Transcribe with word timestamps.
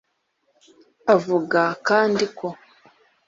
Avuga 1.15 1.61
kandi 1.87 2.23
ko 2.37 2.47